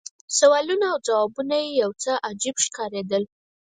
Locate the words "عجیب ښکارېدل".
2.29-3.23